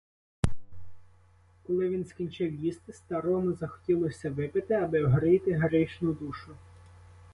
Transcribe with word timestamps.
Коли 1.63 1.89
він 1.89 2.05
скінчив 2.05 2.53
їсти, 2.55 2.93
старому 2.93 3.53
захотілося 3.53 4.29
випити, 4.31 4.73
аби 4.73 5.03
огріти 5.05 5.51
грішну 5.53 6.13
душу. 6.13 6.55